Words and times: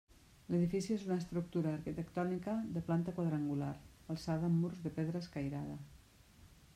L'edifici 0.53 0.91
és 0.93 1.03
una 1.07 1.17
estructura 1.23 1.73
arquitectònica 1.79 2.55
de 2.77 2.83
planta 2.89 3.15
quadrangular 3.19 3.69
alçada 4.15 4.49
amb 4.51 4.63
murs 4.65 4.81
de 4.87 4.93
pedra 4.99 5.25
escairada. 5.27 5.77